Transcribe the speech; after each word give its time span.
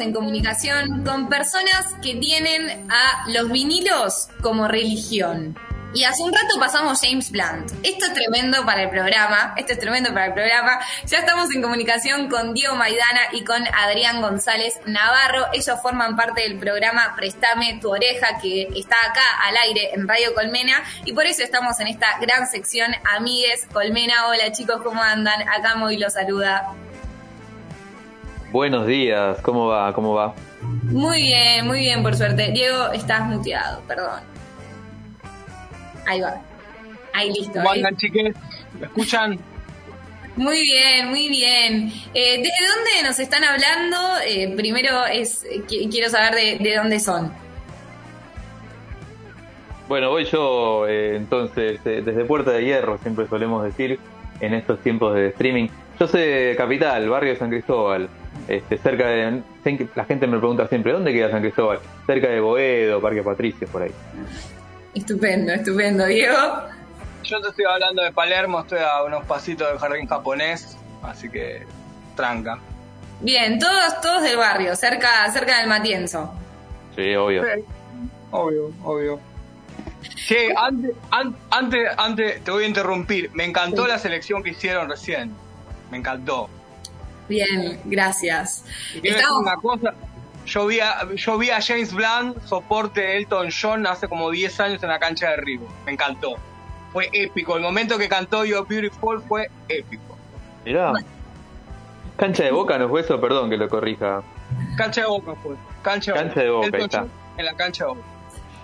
en 0.00 0.12
comunicación 0.12 1.04
con 1.04 1.28
personas 1.28 1.86
que 2.02 2.14
tienen 2.16 2.90
a 2.90 3.28
los 3.30 3.50
vinilos 3.50 4.28
como 4.42 4.68
religión. 4.68 5.56
Y 5.94 6.04
hace 6.04 6.22
un 6.22 6.32
rato 6.32 6.58
pasamos 6.60 7.00
James 7.00 7.30
Blunt. 7.30 7.72
Esto 7.82 8.06
es 8.06 8.12
tremendo 8.12 8.66
para 8.66 8.82
el 8.82 8.90
programa. 8.90 9.54
Esto 9.56 9.72
es 9.72 9.78
tremendo 9.78 10.12
para 10.12 10.26
el 10.26 10.34
programa. 10.34 10.78
Ya 11.06 11.18
estamos 11.18 11.54
en 11.54 11.62
comunicación 11.62 12.28
con 12.28 12.52
Diego 12.52 12.74
Maidana 12.74 13.20
y 13.32 13.44
con 13.44 13.62
Adrián 13.72 14.20
González 14.20 14.74
Navarro. 14.84 15.46
Ellos 15.54 15.80
forman 15.80 16.14
parte 16.14 16.42
del 16.42 16.58
programa 16.58 17.14
Prestame 17.16 17.78
tu 17.80 17.90
oreja 17.90 18.38
que 18.42 18.68
está 18.76 18.96
acá 19.08 19.22
al 19.46 19.56
aire 19.56 19.94
en 19.94 20.06
Radio 20.06 20.34
Colmena. 20.34 20.82
Y 21.06 21.14
por 21.14 21.24
eso 21.24 21.42
estamos 21.42 21.80
en 21.80 21.86
esta 21.86 22.18
gran 22.20 22.46
sección 22.46 22.94
Amigues 23.16 23.66
Colmena. 23.72 24.26
Hola 24.26 24.52
chicos, 24.52 24.82
¿cómo 24.82 25.02
andan? 25.02 25.48
Acá 25.48 25.76
Moy 25.76 25.96
los 25.96 26.12
saluda. 26.12 26.74
Buenos 28.52 28.86
días, 28.86 29.38
¿cómo 29.42 29.66
va? 29.66 29.92
¿Cómo 29.92 30.14
va? 30.14 30.34
Muy 30.62 31.22
bien, 31.22 31.66
muy 31.66 31.80
bien, 31.80 32.02
por 32.02 32.14
suerte. 32.14 32.52
Diego, 32.52 32.92
estás 32.92 33.26
muteado, 33.26 33.82
perdón. 33.88 34.20
Ahí 36.06 36.20
va. 36.20 36.40
Ahí 37.12 37.32
listo. 37.32 37.54
¿Cómo 37.54 37.70
andan, 37.70 37.96
chiques? 37.96 38.34
¿Me 38.78 38.86
escuchan? 38.86 39.38
Muy 40.36 40.60
bien, 40.62 41.08
muy 41.08 41.28
bien. 41.28 41.92
Eh, 42.14 42.38
¿Desde 42.38 42.66
dónde 42.76 43.02
nos 43.08 43.18
están 43.18 43.42
hablando? 43.42 43.96
Eh, 44.26 44.52
primero 44.54 45.06
es 45.06 45.44
quiero 45.66 46.10
saber 46.10 46.58
de, 46.60 46.76
dónde 46.76 47.00
son. 47.00 47.32
Bueno, 49.88 50.10
voy 50.10 50.24
yo 50.24 50.86
eh, 50.86 51.16
entonces 51.16 51.82
desde 51.82 52.24
Puerta 52.24 52.50
de 52.50 52.64
Hierro, 52.64 52.98
siempre 52.98 53.26
solemos 53.28 53.64
decir 53.64 53.98
en 54.40 54.54
estos 54.54 54.80
tiempos 54.80 55.14
de 55.14 55.28
streaming. 55.28 55.68
Yo 55.98 56.06
soy 56.06 56.20
de 56.20 56.54
Capital, 56.56 57.08
barrio 57.08 57.32
de 57.32 57.38
San 57.38 57.48
Cristóbal, 57.48 58.08
este, 58.48 58.78
cerca 58.78 59.06
de... 59.08 59.42
La 59.94 60.04
gente 60.04 60.26
me 60.26 60.38
pregunta 60.38 60.66
siempre, 60.68 60.92
¿dónde 60.92 61.12
queda 61.12 61.30
San 61.30 61.42
Cristóbal? 61.42 61.80
Cerca 62.06 62.28
de 62.28 62.40
Boedo, 62.40 63.00
Parque 63.00 63.22
Patricio, 63.22 63.66
por 63.68 63.82
ahí. 63.82 63.92
Estupendo, 64.94 65.52
estupendo, 65.52 66.06
Diego. 66.06 66.36
Yo 67.24 67.40
te 67.40 67.48
estoy 67.48 67.64
hablando 67.64 68.02
de 68.02 68.12
Palermo, 68.12 68.60
estoy 68.60 68.78
a 68.78 69.02
unos 69.02 69.24
pasitos 69.24 69.68
del 69.68 69.78
jardín 69.78 70.06
japonés, 70.06 70.78
así 71.02 71.28
que 71.28 71.66
tranca. 72.14 72.58
Bien, 73.20 73.58
todos, 73.58 74.00
todos 74.00 74.22
del 74.22 74.36
barrio, 74.36 74.76
cerca, 74.76 75.30
cerca 75.32 75.58
del 75.58 75.68
Matienzo. 75.68 76.32
Sí, 76.94 77.14
obvio. 77.16 77.42
obvio, 78.30 78.72
obvio. 78.84 79.20
Sí, 80.16 80.36
antes, 80.56 80.92
antes, 81.50 81.88
antes, 81.96 82.44
te 82.44 82.50
voy 82.50 82.64
a 82.64 82.66
interrumpir. 82.68 83.30
Me 83.34 83.44
encantó 83.44 83.86
la 83.86 83.98
selección 83.98 84.42
que 84.42 84.50
hicieron 84.50 84.88
recién. 84.88 85.32
Me 85.90 85.98
encantó. 85.98 86.48
Bien, 87.28 87.80
gracias. 87.84 88.64
Estamos... 89.02 89.42
una 89.42 89.56
cosa, 89.56 89.94
yo 90.46 90.66
vi, 90.66 90.80
a, 90.80 91.12
yo 91.14 91.38
vi 91.38 91.50
a 91.50 91.60
James 91.60 91.92
Blunt, 91.92 92.40
soporte 92.44 93.00
de 93.00 93.16
Elton 93.18 93.48
John, 93.50 93.86
hace 93.86 94.08
como 94.08 94.30
10 94.30 94.60
años 94.60 94.82
en 94.82 94.88
la 94.88 94.98
cancha 94.98 95.30
de 95.30 95.36
River. 95.38 95.68
Me 95.84 95.92
encantó. 95.92 96.36
Fue 96.92 97.10
épico. 97.12 97.56
El 97.56 97.62
momento 97.62 97.98
que 97.98 98.08
cantó 98.08 98.44
You're 98.44 98.66
Beautiful 98.68 99.22
fue 99.22 99.50
épico. 99.68 100.16
Mirá. 100.64 100.92
Cancha 102.16 102.44
de 102.44 102.50
Boca 102.52 102.78
no 102.78 102.88
fue 102.88 103.02
eso, 103.02 103.20
perdón 103.20 103.50
que 103.50 103.56
lo 103.56 103.68
corrija. 103.68 104.22
Cancha 104.76 105.02
de 105.02 105.06
Boca 105.08 105.34
fue. 105.42 105.56
Cancha, 105.82 106.14
de 106.14 106.50
Boca, 106.50 106.78
está. 106.78 107.06
En 107.36 107.44
la 107.44 107.54
cancha 107.54 107.84
de 107.84 107.90
Boca. 107.90 108.15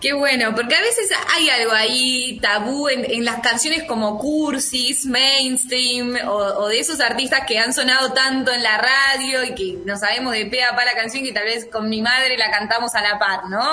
Qué 0.03 0.13
bueno, 0.15 0.53
porque 0.53 0.75
a 0.75 0.81
veces 0.81 1.09
hay 1.33 1.49
algo 1.49 1.71
ahí 1.71 2.41
tabú 2.43 2.89
en, 2.89 3.25
las 3.25 3.39
canciones 3.39 3.85
como 3.85 4.19
cursis, 4.19 5.07
mainstream, 5.07 6.17
o, 6.27 6.67
de 6.67 6.81
esos 6.81 7.01
artistas 7.01 7.43
que 7.47 7.61
han 7.61 7.73
sonado 7.73 8.13
tanto 8.13 8.51
en 8.51 8.65
la 8.65 8.79
radio 8.79 9.45
y 9.45 9.55
que 9.55 9.79
no 9.87 9.97
sabemos 9.97 10.33
de 10.33 10.47
pea 10.47 10.71
para 10.71 10.87
la 10.87 11.01
canción 11.01 11.23
que 11.23 11.31
tal 11.31 11.45
vez 11.45 11.69
con 11.71 11.89
mi 11.89 12.03
madre 12.03 12.37
la 12.37 12.51
cantamos 12.51 12.93
a 12.97 13.01
la 13.01 13.17
par, 13.17 13.49
¿no? 13.49 13.65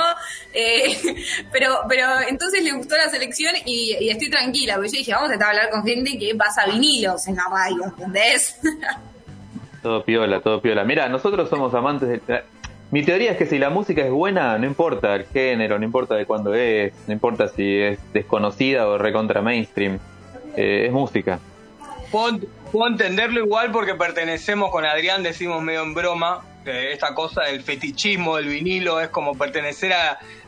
Eh, 0.54 1.00
pero, 1.52 1.80
pero 1.90 2.06
entonces 2.28 2.64
le 2.64 2.74
gustó 2.74 2.96
la 2.96 3.10
selección 3.10 3.56
y, 3.66 4.08
estoy 4.08 4.30
tranquila, 4.30 4.76
porque 4.76 4.90
yo 4.90 4.98
dije, 5.00 5.14
vamos 5.14 5.32
a 5.32 5.34
estar 5.34 5.48
a 5.48 5.50
hablar 5.50 5.72
con 5.72 5.84
gente 5.84 6.16
que 6.20 6.36
pasa 6.36 6.68
vinilos 6.68 7.28
en 7.28 7.38
la 7.38 7.46
radio, 7.50 7.86
¿entendés? 7.86 8.60
todo 9.82 10.06
piola, 10.06 10.42
todo 10.42 10.62
piola. 10.62 10.84
Mira, 10.84 11.10
nosotros 11.10 11.50
somos 11.50 11.74
amantes 11.74 12.08
de 12.08 12.44
mi 12.92 13.04
teoría 13.04 13.32
es 13.32 13.38
que 13.38 13.46
si 13.46 13.60
la 13.60 13.70
música 13.70 14.02
es 14.02 14.10
buena, 14.10 14.58
no 14.58 14.66
importa 14.66 15.16
el 15.16 15.26
género, 15.26 15.78
no 15.78 15.86
importa 15.86 16.16
de 16.16 16.26
cuándo 16.26 16.56
es, 16.56 16.92
no 17.08 17.14
importa 17.14 17.48
si 17.48 17.80
es 17.80 18.00
desconocida 18.14 18.88
o 18.88 18.98
recontra 18.98 19.42
mainstream, 19.42 20.00
eh, 20.56 20.86
es 20.88 20.92
música. 20.92 21.40
Puedo, 22.12 22.40
entenderlo 22.88 23.42
igual 23.42 23.72
porque 23.72 23.94
pertenecemos 23.94 24.72
con 24.72 24.86
Adrián, 24.86 25.22
decimos 25.22 25.62
medio 25.62 25.84
en 25.84 25.94
broma, 25.94 26.44
esta 26.66 27.14
cosa 27.14 27.44
del 27.44 27.62
fetichismo 27.62 28.36
del 28.38 28.48
vinilo 28.48 29.00
es 29.00 29.10
como 29.10 29.36
pertenecer 29.36 29.94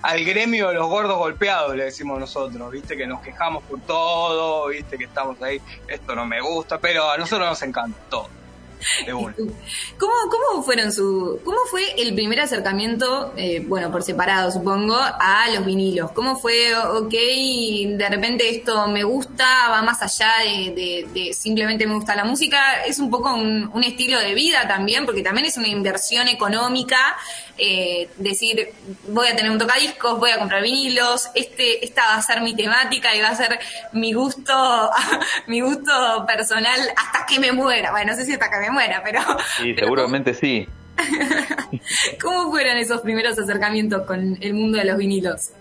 al 0.02 0.26
gremio 0.26 0.70
de 0.70 0.76
los 0.76 0.88
gordos 0.88 1.18
golpeados, 1.18 1.76
le 1.76 1.86
decimos 1.86 2.20
nosotros, 2.20 2.72
viste 2.72 2.98
que 2.98 3.06
nos 3.06 3.22
quejamos 3.22 3.64
por 3.64 3.80
todo, 3.82 4.68
viste 4.70 4.98
que 4.98 5.04
estamos 5.04 5.40
ahí, 5.44 5.62
esto 5.88 6.16
no 6.16 6.26
me 6.26 6.42
gusta, 6.42 6.80
pero 6.80 7.10
a 7.10 7.18
nosotros 7.18 7.48
nos 7.48 7.62
encanta 7.62 8.00
todo. 8.10 8.41
¿Cómo, 9.12 10.14
¿Cómo 10.30 10.64
fueron 10.64 10.92
su, 10.92 11.40
cómo 11.44 11.58
fue 11.70 11.84
el 12.02 12.14
primer 12.14 12.40
acercamiento, 12.42 13.34
eh, 13.36 13.64
bueno, 13.68 13.92
por 13.92 14.04
separado 14.04 14.52
supongo, 14.52 14.96
a 14.96 15.50
los 15.54 15.66
vinilos? 15.66 16.12
¿Cómo 16.12 16.36
fue, 16.36 16.76
ok, 16.76 17.12
de 17.12 18.08
repente 18.10 18.50
esto 18.50 18.88
me 18.88 19.04
gusta, 19.04 19.70
va 19.70 19.82
más 19.82 20.02
allá 20.02 20.32
de, 20.46 21.32
simplemente 21.38 21.86
me 21.86 21.96
gusta 21.96 22.16
la 22.16 22.24
música? 22.24 22.84
Es 22.86 23.00
un 23.00 23.10
poco 23.10 23.34
un, 23.34 23.82
estilo 23.82 24.20
de 24.20 24.36
vida 24.36 24.68
también, 24.68 25.06
porque 25.06 25.24
también 25.24 25.48
es 25.48 25.58
una 25.58 25.68
inversión 25.68 26.28
económica, 26.28 27.18
eh, 27.64 28.10
decir, 28.18 28.70
voy 29.08 29.28
a 29.28 29.36
tener 29.36 29.52
un 29.52 29.60
tocadiscos, 29.60 30.18
voy 30.18 30.32
a 30.32 30.40
comprar 30.40 30.64
vinilos, 30.64 31.30
este, 31.36 31.86
esta 31.86 32.02
va 32.08 32.16
a 32.16 32.22
ser 32.24 32.42
mi 32.42 32.56
temática 32.56 33.16
y 33.16 33.22
va 33.22 33.30
a 33.30 33.36
ser 33.36 33.60
mi 33.94 34.14
gusto, 34.14 34.90
mi 35.48 35.62
gusto 35.62 36.26
personal 36.26 36.80
hasta 36.98 37.28
que 37.28 37.40
me 37.40 37.52
muera. 37.52 37.92
Bueno, 37.92 38.14
no 38.14 38.18
sé 38.18 38.26
si 38.26 38.34
hasta 38.34 38.50
que 38.50 38.58
me 38.58 38.72
muera, 38.72 39.04
pero... 39.04 39.22
Sí, 39.62 39.76
seguramente 39.78 40.34
sí. 40.34 40.68
¿Cómo 42.22 42.50
fueron 42.50 42.78
esos 42.78 43.02
primeros 43.02 43.38
acercamientos 43.38 44.08
con 44.08 44.40
el 44.42 44.54
mundo 44.56 44.80
de 44.80 44.86
los 44.86 44.98
vinilos? 44.98 45.52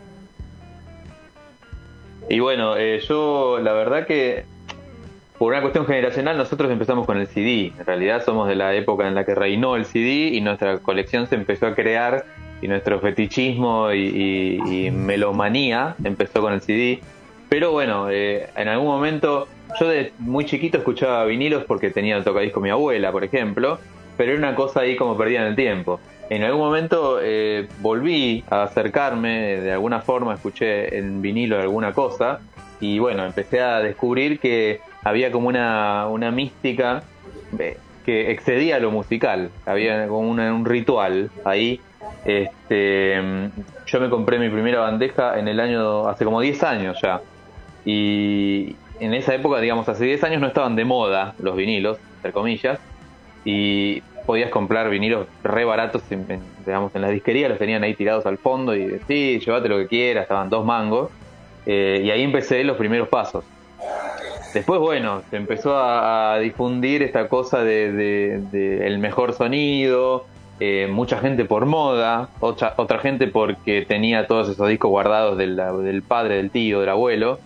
Y 2.31 2.41
bueno, 2.41 2.79
eh, 2.79 3.03
yo 3.07 3.59
la 3.59 3.75
verdad 3.75 4.07
que 4.07 4.47
por 5.41 5.55
una 5.55 5.63
cuestión 5.63 5.87
generacional 5.87 6.37
nosotros 6.37 6.71
empezamos 6.71 7.07
con 7.07 7.17
el 7.17 7.27
CD. 7.27 7.73
En 7.79 7.87
realidad 7.87 8.23
somos 8.23 8.47
de 8.47 8.55
la 8.55 8.75
época 8.75 9.09
en 9.09 9.15
la 9.15 9.25
que 9.25 9.35
reinó 9.35 9.75
el 9.75 9.87
CD 9.87 10.37
y 10.37 10.43
nuestra 10.43 10.77
colección 10.81 11.29
se 11.29 11.35
empezó 11.35 11.67
a 11.67 11.75
crear 11.75 12.27
y 12.61 12.69
nuestro 12.69 13.01
fetichismo 13.01 13.91
y, 13.91 14.91
melomanía 14.93 15.95
empezó 16.05 16.43
con 16.43 16.53
el 16.53 16.61
CD. 16.61 17.01
Pero 17.49 17.73
bueno, 17.73 18.11
eh, 18.11 18.51
en 18.55 18.69
algún 18.69 18.89
momento 18.89 19.49
yo 19.81 19.89
de 19.89 20.13
muy 20.19 20.45
chiquito 20.45 20.77
escuchaba 20.77 21.25
vinilos 21.25 21.65
porque 21.65 21.89
tenía 21.89 22.19
el 22.19 22.25
tocadisco 22.25 22.61
mi 22.61 22.69
abuela, 22.69 23.11
por 23.11 23.25
ejemplo, 23.25 23.79
pero 24.19 24.33
era 24.33 24.39
una 24.39 24.55
cosa 24.55 24.81
ahí 24.81 24.95
como 24.95 25.17
perdida 25.17 25.41
en 25.41 25.47
el 25.47 25.57
tiempo. 25.57 26.01
En 26.29 26.43
algún 26.43 26.61
momento 26.61 27.19
eh, 27.23 27.67
volví 27.81 28.45
a 28.51 28.65
acercarme, 28.65 29.63
de 29.63 29.73
alguna 29.73 30.03
forma 30.03 30.35
escuché 30.35 30.99
en 30.99 31.23
vinilo 31.23 31.59
alguna 31.59 31.95
cosa 31.95 32.41
y 32.79 32.99
bueno, 32.99 33.25
empecé 33.25 33.63
a 33.63 33.81
descubrir 33.81 34.39
que 34.39 34.81
había 35.03 35.33
como 35.33 35.49
una, 35.49 36.07
una 36.09 36.31
mística 36.31 37.03
eh, 37.59 37.79
que 38.05 38.31
excedía 38.31 38.79
lo 38.79 38.91
musical, 38.91 39.51
había 39.67 40.07
como 40.09 40.31
un 40.31 40.65
ritual 40.65 41.31
ahí. 41.45 41.81
Este, 42.25 43.15
yo 43.87 44.01
me 44.01 44.11
compré 44.11 44.39
mi 44.39 44.49
primera 44.49 44.81
bandeja 44.81 45.39
en 45.39 45.49
el 45.49 45.61
año, 45.61 46.09
hace 46.09 46.25
como 46.25 46.41
10 46.41 46.63
años 46.63 46.99
ya, 47.03 47.21
y, 47.85 48.77
en 49.01 49.15
esa 49.15 49.35
época, 49.35 49.61
digamos, 49.61 49.89
hace 49.89 50.05
10 50.05 50.23
años 50.25 50.41
no 50.41 50.47
estaban 50.47 50.77
de 50.77 50.85
moda 50.85 51.35
los 51.39 51.57
vinilos, 51.57 51.99
entre 52.17 52.33
comillas, 52.33 52.79
y 53.45 54.03
podías 54.27 54.51
comprar 54.51 54.91
vinilos 54.91 55.27
re 55.43 55.65
baratos, 55.65 56.03
en, 56.11 56.27
digamos, 56.65 56.95
en 56.95 57.03
la 57.03 57.09
disquería 57.09 57.49
los 57.49 57.59
tenían 57.59 57.83
ahí 57.83 57.95
tirados 57.95 58.27
al 58.27 58.37
fondo 58.37 58.77
y 58.77 59.01
sí, 59.09 59.41
llévate 59.45 59.69
lo 59.69 59.79
que 59.79 59.87
quieras, 59.87 60.25
estaban 60.25 60.51
dos 60.51 60.65
mangos, 60.65 61.11
eh, 61.65 62.03
y 62.05 62.11
ahí 62.11 62.23
empecé 62.23 62.63
los 62.63 62.77
primeros 62.77 63.09
pasos. 63.09 63.45
Después, 64.53 64.81
bueno, 64.81 65.23
se 65.31 65.37
empezó 65.37 65.77
a, 65.77 66.39
difundir 66.39 67.03
esta 67.03 67.29
cosa 67.29 67.63
de, 67.63 68.41
el 68.85 68.99
mejor 68.99 69.33
sonido, 69.33 70.27
eh, 70.59 70.89
mucha 70.91 71.19
gente 71.19 71.45
por 71.45 71.67
moda, 71.67 72.29
otra, 72.41 72.75
otra 72.77 72.99
gente 72.99 73.29
porque 73.29 73.85
tenía 73.87 74.27
todos 74.27 74.49
esos 74.49 74.69
discos 74.69 74.91
guardados 74.91 75.39
del, 75.39 75.57
del 75.57 76.03
padre, 76.03 76.37
del 76.37 76.51
tío, 76.51 76.81
del 76.81 76.89
abuelo, 76.89 77.39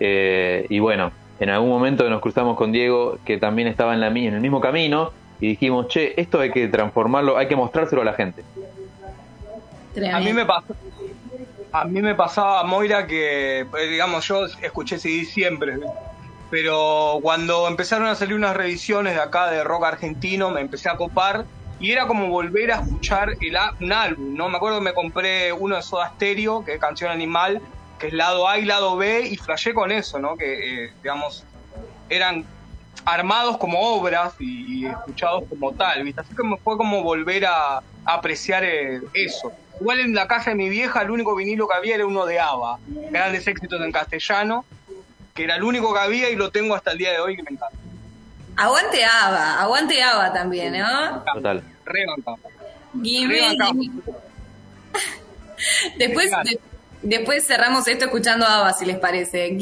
eh, 0.00 0.66
y 0.68 0.78
bueno, 0.78 1.12
en 1.40 1.50
algún 1.50 1.68
momento 1.68 2.08
nos 2.08 2.20
cruzamos 2.20 2.56
con 2.56 2.72
Diego, 2.72 3.18
que 3.24 3.38
también 3.38 3.68
estaba 3.68 3.94
en, 3.94 4.00
la, 4.00 4.08
en 4.08 4.34
el 4.34 4.40
mismo 4.40 4.60
camino, 4.60 5.10
y 5.40 5.48
dijimos, 5.48 5.88
che, 5.88 6.18
esto 6.20 6.40
hay 6.40 6.50
que 6.50 6.68
transformarlo, 6.68 7.36
hay 7.36 7.48
que 7.48 7.56
mostrárselo 7.56 8.02
a 8.02 8.04
la 8.04 8.14
gente. 8.14 8.44
A 10.12 10.20
mí 10.20 10.32
me 10.32 10.44
pasó, 10.44 10.74
a 11.72 11.84
mí 11.84 12.00
me 12.00 12.14
pasaba, 12.14 12.62
Moira, 12.64 13.06
que, 13.06 13.60
eh, 13.60 13.66
digamos, 13.90 14.26
yo 14.26 14.46
escuché 14.62 14.98
CD 14.98 15.24
siempre, 15.24 15.78
pero 16.54 17.18
cuando 17.20 17.66
empezaron 17.66 18.06
a 18.06 18.14
salir 18.14 18.36
unas 18.36 18.56
revisiones 18.56 19.16
de 19.16 19.20
acá 19.20 19.50
de 19.50 19.64
rock 19.64 19.86
argentino, 19.86 20.50
me 20.50 20.60
empecé 20.60 20.88
a 20.88 20.94
copar 20.94 21.46
y 21.80 21.90
era 21.90 22.06
como 22.06 22.28
volver 22.28 22.70
a 22.70 22.76
escuchar 22.76 23.30
el, 23.40 23.56
un 23.80 23.92
álbum, 23.92 24.36
¿no? 24.36 24.48
Me 24.48 24.58
acuerdo 24.58 24.78
que 24.78 24.84
me 24.84 24.94
compré 24.94 25.52
uno 25.52 25.74
de 25.74 25.82
Soda 25.82 26.12
Stereo, 26.14 26.64
que 26.64 26.74
es 26.74 26.80
Canción 26.80 27.10
Animal, 27.10 27.60
que 27.98 28.06
es 28.06 28.12
lado 28.12 28.48
A 28.48 28.56
y 28.58 28.66
lado 28.66 28.96
B, 28.96 29.22
y 29.22 29.36
flashé 29.36 29.74
con 29.74 29.90
eso, 29.90 30.20
¿no? 30.20 30.36
Que, 30.36 30.84
eh, 30.84 30.92
digamos, 31.02 31.42
eran 32.08 32.44
armados 33.04 33.58
como 33.58 33.80
obras 33.80 34.34
y, 34.38 34.86
escuchados 34.86 35.42
como 35.48 35.72
tal. 35.72 36.06
Así 36.16 36.36
que 36.36 36.44
me 36.44 36.56
fue 36.58 36.76
como 36.76 37.02
volver 37.02 37.46
a, 37.46 37.82
apreciar 38.04 38.62
eh, 38.62 39.00
eso. 39.12 39.50
Igual 39.80 39.98
en 39.98 40.14
la 40.14 40.28
casa 40.28 40.50
de 40.50 40.56
mi 40.56 40.68
vieja 40.68 41.02
el 41.02 41.10
único 41.10 41.34
vinilo 41.34 41.66
que 41.66 41.74
había 41.76 41.96
era 41.96 42.06
uno 42.06 42.26
de 42.26 42.38
ABBA, 42.38 42.78
grandes 43.10 43.44
éxitos 43.48 43.80
en 43.80 43.90
castellano, 43.90 44.64
que 45.34 45.44
era 45.44 45.56
el 45.56 45.64
único 45.64 45.92
que 45.92 46.00
había 46.00 46.30
y 46.30 46.36
lo 46.36 46.50
tengo 46.50 46.74
hasta 46.74 46.92
el 46.92 46.98
día 46.98 47.10
de 47.12 47.18
hoy 47.18 47.36
que 47.36 47.42
me 47.42 47.50
encanta. 47.50 47.76
Aguante 48.56 49.04
ABBA, 49.04 49.60
aguante 49.62 50.02
ABBA 50.02 50.32
también, 50.32 50.78
¿no? 50.78 51.24
Total. 51.34 51.62
Después, 55.98 56.30
Después 57.04 57.46
cerramos 57.46 57.86
esto 57.86 58.06
escuchando 58.06 58.46
a 58.46 58.60
Ava, 58.60 58.72
si 58.72 58.86
les 58.86 58.96
parece. 58.96 59.54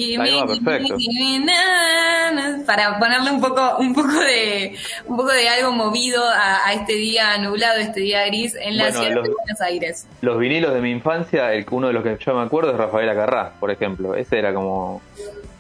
para 2.65 2.99
ponerle 3.01 3.33
un 3.33 3.41
poco, 3.41 3.79
un 3.79 3.93
poco 3.93 4.21
de, 4.21 4.77
un 5.07 5.17
poco 5.17 5.33
de 5.33 5.49
algo 5.49 5.73
movido 5.73 6.23
a, 6.25 6.73
este 6.73 6.95
día 6.95 7.37
nublado, 7.39 7.81
este 7.81 7.99
día 7.99 8.25
gris 8.27 8.55
en 8.55 8.79
la 8.79 8.93
ciudad 8.93 9.09
de 9.09 9.31
Buenos 9.31 9.61
Aires. 9.61 10.07
Los 10.21 10.39
vinilos 10.39 10.73
de 10.73 10.81
mi 10.81 10.93
infancia, 10.93 11.53
el, 11.53 11.67
uno 11.69 11.89
de 11.89 11.93
los 11.93 12.05
que 12.05 12.17
yo 12.17 12.35
me 12.35 12.43
acuerdo 12.43 12.71
es 12.71 12.77
Rafael 12.77 13.09
Acarrá, 13.09 13.55
por 13.59 13.73
ejemplo. 13.73 14.15
Ese 14.15 14.39
era 14.39 14.55
como, 14.55 15.03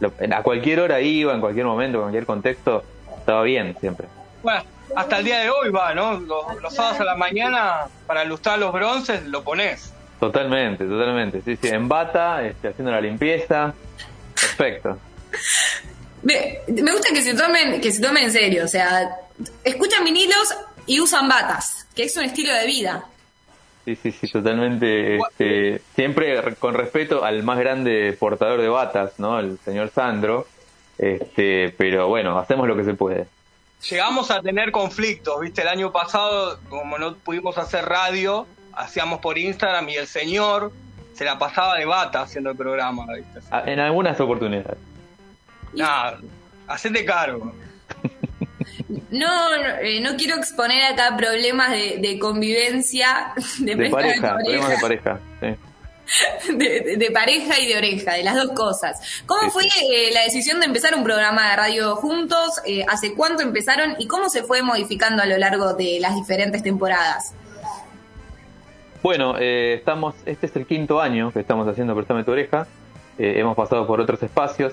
a 0.08 0.42
cualquier 0.42 0.80
hora 0.80 1.00
iba, 1.00 1.34
en 1.34 1.40
cualquier 1.40 1.66
momento, 1.66 1.98
en 1.98 2.02
cualquier 2.02 2.26
contexto, 2.26 2.84
estaba 3.18 3.42
bien 3.42 3.76
siempre. 3.80 4.06
Bueno, 4.42 4.62
hasta 4.96 5.18
el 5.18 5.24
día 5.24 5.40
de 5.40 5.50
hoy 5.50 5.70
va, 5.70 5.94
¿no? 5.94 6.18
Los, 6.20 6.60
los 6.60 6.74
sábados 6.74 7.00
a 7.00 7.04
la 7.04 7.16
mañana, 7.16 7.86
para 8.06 8.24
ilustrar 8.24 8.58
los 8.58 8.72
bronces, 8.72 9.24
lo 9.24 9.42
pones. 9.42 9.92
Totalmente, 10.22 10.84
totalmente. 10.84 11.42
Sí, 11.42 11.56
sí, 11.60 11.68
en 11.68 11.88
bata, 11.88 12.46
este, 12.46 12.68
haciendo 12.68 12.92
la 12.92 13.00
limpieza. 13.00 13.74
Perfecto. 14.34 14.98
Me, 16.22 16.60
gusta 16.68 17.08
que 17.12 17.22
se 17.22 17.34
tomen 17.34 17.80
que 17.80 17.90
se 17.90 18.00
tomen 18.00 18.24
en 18.24 18.32
serio, 18.32 18.64
o 18.64 18.68
sea, 18.68 19.16
escuchan 19.64 20.04
vinilos 20.04 20.54
y 20.86 21.00
usan 21.00 21.28
batas, 21.28 21.88
que 21.96 22.04
es 22.04 22.16
un 22.16 22.22
estilo 22.22 22.54
de 22.54 22.66
vida. 22.66 23.04
Sí, 23.84 23.96
sí, 23.96 24.12
sí, 24.12 24.30
totalmente. 24.30 25.16
Este, 25.16 25.82
siempre 25.94 26.54
con 26.56 26.74
respeto 26.74 27.24
al 27.24 27.42
más 27.42 27.58
grande 27.58 28.16
portador 28.18 28.60
de 28.60 28.68
batas, 28.68 29.18
¿no? 29.18 29.38
El 29.40 29.58
señor 29.58 29.90
Sandro. 29.90 30.46
Este, 30.98 31.74
pero 31.76 32.08
bueno, 32.08 32.38
hacemos 32.38 32.68
lo 32.68 32.76
que 32.76 32.84
se 32.84 32.94
puede. 32.94 33.26
Llegamos 33.90 34.30
a 34.30 34.40
tener 34.40 34.70
conflictos, 34.70 35.40
¿viste? 35.40 35.62
El 35.62 35.68
año 35.68 35.90
pasado, 35.90 36.60
como 36.68 36.98
no 36.98 37.16
pudimos 37.16 37.58
hacer 37.58 37.84
radio, 37.86 38.46
hacíamos 38.72 39.18
por 39.18 39.36
Instagram 39.36 39.88
y 39.88 39.96
el 39.96 40.06
señor 40.06 40.70
se 41.14 41.24
la 41.24 41.38
pasaba 41.38 41.76
de 41.76 41.84
bata 41.84 42.22
haciendo 42.22 42.50
el 42.50 42.56
programa. 42.56 43.04
Ah, 43.50 43.64
en 43.66 43.80
algunas 43.80 44.20
oportunidades. 44.20 44.78
Nada, 45.74 46.18
hacete 46.68 47.04
cargo. 47.04 47.52
No, 49.10 49.54
eh, 49.80 50.00
no, 50.00 50.16
quiero 50.16 50.36
exponer 50.36 50.84
acá 50.84 51.16
problemas 51.16 51.70
de, 51.70 52.18
convivencia, 52.18 53.32
de, 53.58 53.88
pareja, 53.88 54.36
problemas 54.36 54.70
de 54.70 54.78
pareja, 54.78 55.20
de, 56.52 57.10
pareja 57.12 57.58
y 57.58 57.68
de 57.68 57.78
oreja, 57.78 58.14
de 58.14 58.22
las 58.22 58.34
dos 58.34 58.52
cosas. 58.52 59.22
¿Cómo 59.26 59.50
fue 59.50 59.64
eh, 59.64 60.10
la 60.12 60.22
decisión 60.22 60.60
de 60.60 60.66
empezar 60.66 60.94
un 60.94 61.04
programa 61.04 61.50
de 61.50 61.56
radio 61.56 61.96
juntos? 61.96 62.60
Eh, 62.66 62.84
¿Hace 62.88 63.14
cuánto 63.14 63.42
empezaron 63.42 63.94
y 63.98 64.06
cómo 64.06 64.28
se 64.28 64.42
fue 64.42 64.62
modificando 64.62 65.22
a 65.22 65.26
lo 65.26 65.38
largo 65.38 65.74
de 65.74 65.98
las 66.00 66.14
diferentes 66.14 66.62
temporadas? 66.62 67.34
Bueno, 69.02 69.36
eh, 69.38 69.74
estamos, 69.74 70.14
este 70.26 70.46
es 70.46 70.56
el 70.56 70.66
quinto 70.66 71.00
año 71.00 71.32
que 71.32 71.40
estamos 71.40 71.66
haciendo 71.66 71.94
Prestame 71.94 72.24
tu 72.24 72.32
oreja. 72.32 72.66
Hemos 73.18 73.56
pasado 73.56 73.86
por 73.86 74.00
otros 74.00 74.22
espacios. 74.22 74.72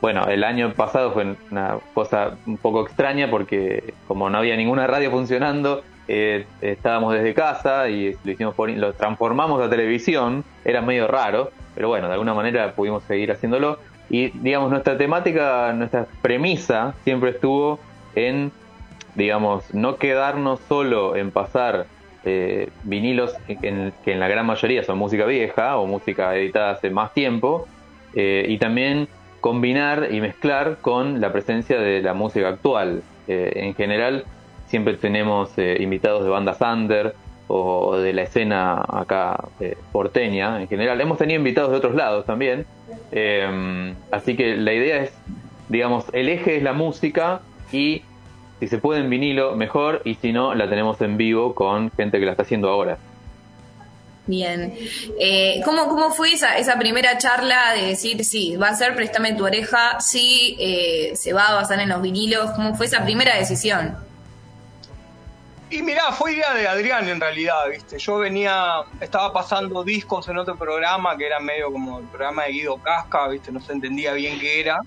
Bueno, 0.00 0.26
el 0.28 0.44
año 0.44 0.72
pasado 0.74 1.12
fue 1.12 1.36
una 1.50 1.78
cosa 1.94 2.36
un 2.46 2.58
poco 2.58 2.82
extraña 2.82 3.30
porque 3.30 3.94
como 4.06 4.28
no 4.28 4.38
había 4.38 4.56
ninguna 4.56 4.86
radio 4.86 5.10
funcionando, 5.10 5.82
eh, 6.08 6.46
estábamos 6.60 7.14
desde 7.14 7.34
casa 7.34 7.88
y 7.88 8.16
lo 8.22 8.30
hicimos 8.30 8.54
por, 8.54 8.70
lo 8.70 8.92
transformamos 8.92 9.62
a 9.62 9.70
televisión. 9.70 10.44
Era 10.64 10.82
medio 10.82 11.06
raro, 11.06 11.50
pero 11.74 11.88
bueno, 11.88 12.08
de 12.08 12.12
alguna 12.12 12.34
manera 12.34 12.72
pudimos 12.72 13.04
seguir 13.04 13.32
haciéndolo. 13.32 13.78
Y 14.08 14.28
digamos, 14.38 14.70
nuestra 14.70 14.96
temática, 14.96 15.72
nuestra 15.72 16.06
premisa 16.22 16.94
siempre 17.02 17.30
estuvo 17.30 17.80
en, 18.14 18.52
digamos, 19.14 19.74
no 19.74 19.96
quedarnos 19.96 20.60
solo 20.68 21.16
en 21.16 21.32
pasar 21.32 21.86
eh, 22.24 22.70
vinilos 22.84 23.34
que 23.46 23.56
en, 23.62 24.20
la 24.20 24.28
gran 24.28 24.46
mayoría 24.46 24.84
son 24.84 24.98
música 24.98 25.24
vieja 25.26 25.76
o 25.76 25.86
música 25.86 26.36
editada 26.36 26.72
hace 26.72 26.90
más 26.90 27.12
tiempo, 27.14 27.66
eh, 28.14 28.46
y 28.48 28.58
también 28.58 29.08
combinar 29.46 30.08
y 30.10 30.20
mezclar 30.20 30.78
con 30.80 31.20
la 31.20 31.30
presencia 31.30 31.78
de 31.78 32.02
la 32.02 32.14
música 32.14 32.48
actual. 32.48 33.04
Eh, 33.28 33.52
en 33.54 33.76
general, 33.76 34.24
siempre 34.66 34.94
tenemos 34.94 35.52
invitados 35.56 36.24
de 36.24 36.30
bandas 36.30 36.60
under 36.60 37.14
o, 37.46 37.96
de 37.96 38.12
la 38.12 38.22
escena 38.22 38.84
acá 38.88 39.44
porteña 39.92 40.60
en 40.60 40.66
general. 40.66 41.00
Hemos 41.00 41.18
tenido 41.18 41.38
invitados 41.38 41.70
de 41.70 41.76
otros 41.76 41.94
lados 41.94 42.26
también. 42.26 42.66
así 44.10 44.36
que 44.36 44.56
la 44.56 44.72
idea 44.72 45.04
es, 45.04 45.12
digamos, 45.68 46.06
el 46.12 46.28
eje 46.28 46.56
es 46.56 46.64
la 46.64 46.72
música 46.72 47.40
y 47.70 48.02
si 48.58 48.66
se 48.66 48.78
puede 48.78 49.00
en 49.02 49.10
vinilo, 49.10 49.54
mejor, 49.54 50.02
y 50.04 50.14
si 50.14 50.32
no, 50.32 50.56
la 50.56 50.68
tenemos 50.68 51.00
en 51.02 51.16
vivo 51.16 51.54
con 51.54 51.92
gente 51.92 52.18
que 52.18 52.24
la 52.24 52.32
está 52.32 52.42
haciendo 52.42 52.68
ahora. 52.68 52.98
Bien. 54.26 54.76
Eh, 55.20 55.60
¿cómo, 55.64 55.88
¿Cómo 55.88 56.10
fue 56.10 56.32
esa, 56.32 56.78
primera 56.78 57.16
charla 57.16 57.72
de 57.74 57.86
decir, 57.86 58.24
sí, 58.24 58.56
va 58.56 58.68
a 58.68 58.74
ser 58.74 58.96
Préstame 58.96 59.34
tu 59.34 59.44
oreja, 59.44 60.00
sí, 60.00 60.56
eh, 60.58 61.12
se 61.14 61.32
va 61.32 61.48
a 61.48 61.54
basar 61.54 61.78
en 61.80 61.88
los 61.88 62.02
vinilos? 62.02 62.50
¿Cómo 62.52 62.74
fue 62.74 62.86
esa 62.86 63.04
primera 63.04 63.36
decisión? 63.36 63.96
Y 65.68 65.82
mirá, 65.82 66.12
fue 66.12 66.34
idea 66.34 66.54
de 66.54 66.68
Adrián 66.68 67.08
en 67.08 67.20
realidad, 67.20 67.68
¿viste? 67.70 67.98
Yo 67.98 68.18
venía, 68.18 68.82
estaba 69.00 69.32
pasando 69.32 69.82
discos 69.82 70.28
en 70.28 70.38
otro 70.38 70.56
programa 70.56 71.16
que 71.16 71.26
era 71.26 71.40
medio 71.40 71.72
como 71.72 71.98
el 71.98 72.04
programa 72.06 72.44
de 72.44 72.52
Guido 72.52 72.76
Casca, 72.78 73.26
¿viste? 73.28 73.50
No 73.50 73.60
se 73.60 73.72
entendía 73.72 74.12
bien 74.12 74.38
qué 74.38 74.60
era. 74.60 74.80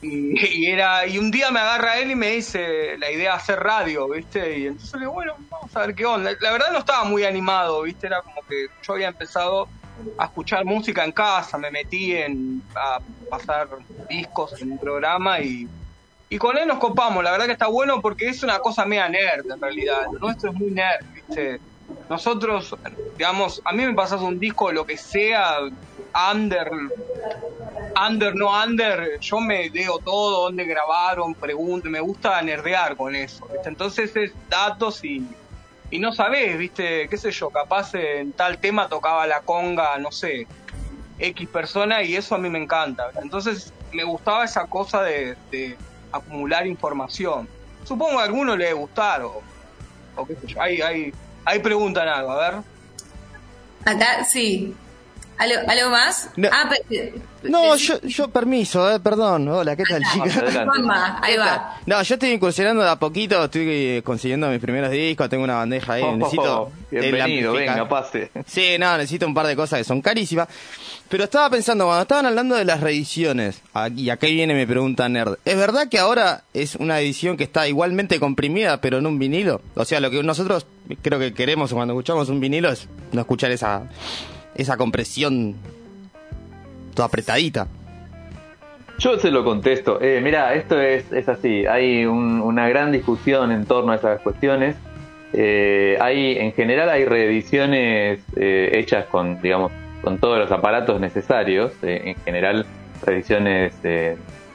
Y, 0.02 0.66
era 0.66 1.06
y 1.06 1.18
un 1.18 1.30
día 1.30 1.50
me 1.50 1.60
agarra 1.60 1.98
él 1.98 2.10
y 2.10 2.14
me 2.14 2.30
dice 2.30 2.96
la 2.98 3.10
idea 3.10 3.32
de 3.32 3.36
hacer 3.36 3.60
radio, 3.60 4.08
¿viste? 4.08 4.58
Y 4.58 4.66
entonces 4.66 4.94
le 4.94 5.00
digo, 5.00 5.12
bueno, 5.12 5.34
vamos 5.50 5.76
a 5.76 5.80
ver 5.80 5.94
qué 5.94 6.06
onda. 6.06 6.32
La 6.40 6.52
verdad 6.52 6.70
no 6.72 6.78
estaba 6.78 7.04
muy 7.04 7.24
animado, 7.24 7.82
¿viste? 7.82 8.06
Era 8.06 8.22
como 8.22 8.42
que 8.48 8.68
yo 8.82 8.92
había 8.94 9.08
empezado 9.08 9.68
a 10.16 10.24
escuchar 10.24 10.64
música 10.64 11.04
en 11.04 11.12
casa, 11.12 11.58
me 11.58 11.70
metí 11.70 12.16
en 12.16 12.62
a 12.74 13.00
pasar 13.28 13.68
discos 14.08 14.60
en 14.62 14.72
un 14.72 14.78
programa 14.78 15.40
y, 15.40 15.68
y 16.30 16.38
con 16.38 16.56
él 16.56 16.66
nos 16.66 16.78
copamos. 16.78 17.22
La 17.22 17.32
verdad 17.32 17.46
que 17.46 17.52
está 17.52 17.66
bueno 17.66 18.00
porque 18.00 18.28
es 18.28 18.42
una 18.42 18.58
cosa 18.60 18.86
media 18.86 19.08
nerd 19.08 19.50
en 19.50 19.60
realidad. 19.60 20.06
Lo 20.12 20.18
nuestro 20.18 20.50
es 20.50 20.56
muy 20.56 20.70
nerd, 20.70 21.04
¿viste? 21.12 21.60
Nosotros, 22.08 22.74
digamos, 23.18 23.60
a 23.64 23.72
mí 23.72 23.84
me 23.84 23.94
pasas 23.94 24.20
un 24.20 24.38
disco, 24.38 24.72
lo 24.72 24.86
que 24.86 24.96
sea, 24.96 25.58
under, 26.32 26.70
under, 28.06 28.34
no 28.34 28.50
under, 28.50 29.18
yo 29.20 29.40
me 29.40 29.68
leo 29.70 29.98
todo, 29.98 30.42
dónde 30.42 30.64
grabaron, 30.64 31.34
pregunto, 31.34 31.88
me 31.88 32.00
gusta 32.00 32.40
nerdear 32.42 32.96
con 32.96 33.14
eso, 33.14 33.46
Entonces 33.64 34.14
es 34.16 34.32
datos 34.48 35.04
y, 35.04 35.26
y 35.90 35.98
no 35.98 36.12
sabés, 36.12 36.56
¿viste? 36.56 37.08
¿Qué 37.08 37.16
sé 37.16 37.30
yo? 37.30 37.50
Capaz 37.50 37.94
en 37.94 38.32
tal 38.32 38.58
tema 38.58 38.88
tocaba 38.88 39.26
la 39.26 39.40
conga, 39.40 39.98
no 39.98 40.12
sé, 40.12 40.46
X 41.18 41.48
persona 41.48 42.02
y 42.02 42.16
eso 42.16 42.34
a 42.34 42.38
mí 42.38 42.48
me 42.48 42.62
encanta. 42.62 43.10
Entonces 43.22 43.72
me 43.92 44.04
gustaba 44.04 44.44
esa 44.44 44.66
cosa 44.66 45.02
de, 45.02 45.76
acumular 46.12 46.66
información. 46.66 47.48
Supongo 47.84 48.18
a 48.18 48.24
alguno 48.24 48.56
le 48.56 48.66
debe 48.66 48.80
gustar 48.80 49.22
o, 49.22 49.42
o 50.16 50.26
qué 50.26 50.34
sé 50.36 50.46
yo. 50.46 50.62
Ahí, 50.62 50.80
ahí, 50.80 51.12
ahí 51.44 51.58
preguntan 51.58 52.08
algo, 52.08 52.32
a 52.32 52.50
ver. 52.50 52.62
Acá 53.84 54.24
sí, 54.24 54.74
¿Algo, 55.40 55.88
más? 55.88 56.28
No, 56.36 56.50
ah, 56.52 56.70
no 57.44 57.74
yo, 57.76 57.98
yo, 58.02 58.28
permiso, 58.28 58.94
eh, 58.94 59.00
perdón. 59.00 59.48
Hola, 59.48 59.74
¿qué 59.74 59.84
tal, 59.84 60.02
chicas? 60.12 60.36
Ahí 61.22 61.38
va. 61.38 61.78
No, 61.86 62.02
yo 62.02 62.14
estoy 62.14 62.32
incursionando 62.32 62.82
de 62.82 62.90
a 62.90 62.96
poquito, 62.96 63.42
estoy 63.42 64.02
consiguiendo 64.04 64.50
mis 64.50 64.60
primeros 64.60 64.90
discos, 64.90 65.30
tengo 65.30 65.44
una 65.44 65.54
bandeja 65.54 65.94
ahí, 65.94 66.04
necesito... 66.14 66.70
bienvenido, 66.90 67.54
venga, 67.54 67.88
pase. 67.88 68.30
Sí, 68.46 68.76
no, 68.78 68.98
necesito 68.98 69.26
un 69.26 69.32
par 69.32 69.46
de 69.46 69.56
cosas 69.56 69.78
que 69.78 69.84
son 69.84 70.02
carísimas. 70.02 70.46
Pero 71.08 71.24
estaba 71.24 71.48
pensando, 71.48 71.86
cuando 71.86 72.02
estaban 72.02 72.26
hablando 72.26 72.56
de 72.56 72.66
las 72.66 72.80
reediciones, 72.80 73.62
y 73.96 74.10
acá 74.10 74.26
viene 74.26 74.52
mi 74.52 74.66
pregunta 74.66 75.08
nerd, 75.08 75.38
¿es 75.46 75.56
verdad 75.56 75.88
que 75.88 75.98
ahora 75.98 76.44
es 76.52 76.76
una 76.76 77.00
edición 77.00 77.38
que 77.38 77.44
está 77.44 77.66
igualmente 77.66 78.20
comprimida, 78.20 78.82
pero 78.82 78.98
en 78.98 79.06
un 79.06 79.18
vinilo? 79.18 79.62
O 79.74 79.86
sea, 79.86 80.00
lo 80.00 80.10
que 80.10 80.22
nosotros 80.22 80.66
creo 81.00 81.18
que 81.18 81.32
queremos 81.32 81.72
cuando 81.72 81.94
escuchamos 81.94 82.28
un 82.28 82.40
vinilo 82.40 82.70
es 82.70 82.88
no 83.12 83.22
escuchar 83.22 83.50
esa 83.52 83.84
esa 84.60 84.76
compresión 84.76 85.54
toda 86.94 87.06
apretadita. 87.06 87.66
Yo 88.98 89.18
se 89.18 89.30
lo 89.30 89.44
contesto. 89.44 90.00
Eh, 90.00 90.20
mira, 90.22 90.54
esto 90.54 90.78
es, 90.80 91.10
es 91.10 91.28
así. 91.28 91.64
Hay 91.66 92.04
una 92.04 92.68
gran 92.68 92.92
discusión 92.92 93.50
en 93.50 93.64
torno 93.64 93.92
a 93.92 93.96
esas 93.96 94.20
cuestiones. 94.20 94.76
Eh, 95.32 95.96
hay, 96.00 96.36
en 96.38 96.52
general 96.52 96.88
hay 96.90 97.04
reediciones 97.04 98.20
eh, 98.36 98.70
hechas 98.74 99.06
con, 99.06 99.40
digamos, 99.40 99.70
con 100.02 100.18
todos 100.18 100.38
los 100.38 100.50
aparatos 100.50 101.00
necesarios, 101.00 101.72
eh, 101.82 102.02
en 102.04 102.14
general 102.24 102.66
reediciones 103.04 103.72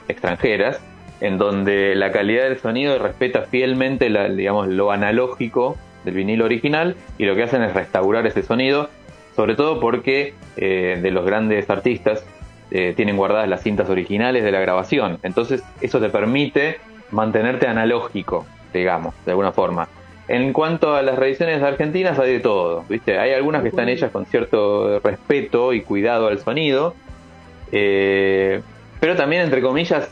extranjeras, 0.08 0.80
en 1.20 1.38
donde 1.38 1.94
la 1.94 2.12
calidad 2.12 2.44
del 2.44 2.58
sonido 2.58 2.98
respeta 2.98 3.42
fielmente 3.42 4.08
digamos, 4.30 4.68
lo 4.68 4.92
analógico 4.92 5.76
del 6.04 6.14
vinilo 6.14 6.44
original 6.44 6.94
y 7.18 7.24
lo 7.24 7.34
que 7.34 7.42
hacen 7.42 7.62
es 7.62 7.74
restaurar 7.74 8.26
ese 8.26 8.42
sonido, 8.42 8.88
sobre 9.36 9.54
todo 9.54 9.78
porque 9.78 10.34
de 10.56 11.10
los 11.10 11.24
grandes 11.24 11.68
artistas 11.68 12.24
tienen 12.70 13.16
guardadas 13.16 13.48
las 13.48 13.62
cintas 13.62 13.88
originales 13.90 14.42
de 14.42 14.50
la 14.50 14.60
grabación, 14.60 15.18
entonces 15.22 15.62
eso 15.80 16.00
te 16.00 16.08
permite 16.08 16.78
mantenerte 17.10 17.68
analógico, 17.68 18.46
digamos, 18.72 19.14
de 19.24 19.32
alguna 19.32 19.52
forma. 19.52 19.88
En 20.28 20.52
cuanto 20.52 20.94
a 20.94 21.02
las 21.02 21.16
reediciones 21.16 21.62
argentinas 21.62 22.18
hay 22.18 22.32
de 22.32 22.40
todo, 22.40 22.84
¿viste? 22.88 23.18
Hay 23.18 23.32
algunas 23.32 23.62
que 23.62 23.68
están 23.68 23.88
hechas 23.88 24.10
con 24.10 24.26
cierto 24.26 24.98
respeto 24.98 25.72
y 25.72 25.82
cuidado 25.82 26.26
al 26.26 26.40
sonido, 26.40 26.94
eh, 27.70 28.60
pero 28.98 29.14
también, 29.14 29.42
entre 29.42 29.62
comillas, 29.62 30.10